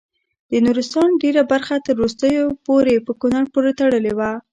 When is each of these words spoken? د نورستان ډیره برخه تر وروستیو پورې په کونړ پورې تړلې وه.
د 0.51 0.53
نورستان 0.65 1.09
ډیره 1.23 1.41
برخه 1.53 1.75
تر 1.85 1.93
وروستیو 1.97 2.45
پورې 2.65 2.95
په 3.05 3.11
کونړ 3.21 3.43
پورې 3.53 3.71
تړلې 3.79 4.13
وه. 4.17 4.31